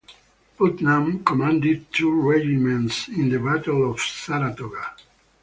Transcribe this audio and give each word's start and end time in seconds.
Putnam 0.57 1.23
commanded 1.23 1.85
two 1.93 2.11
regiments 2.11 3.07
in 3.07 3.29
the 3.29 3.37
battle 3.37 3.91
of 3.91 3.99
Saratoga. 4.01 4.95